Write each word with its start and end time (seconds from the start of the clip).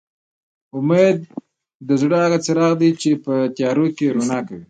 اميد 0.77 1.17
د 1.87 1.89
زړه 2.01 2.17
هغه 2.25 2.37
څراغ 2.45 2.73
دي 2.81 2.89
چې 3.01 3.09
په 3.23 3.33
تيارو 3.55 3.85
کې 3.97 4.05
رڼا 4.15 4.39
کوي 4.47 4.59